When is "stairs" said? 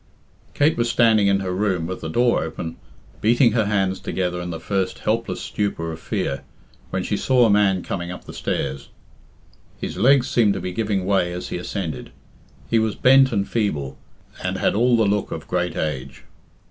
8.33-8.89